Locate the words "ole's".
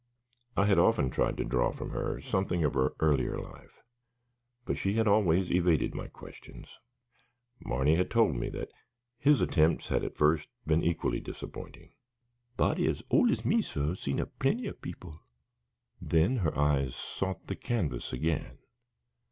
13.11-13.45